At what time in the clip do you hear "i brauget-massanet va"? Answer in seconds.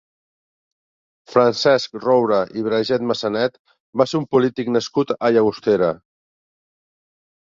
2.61-4.09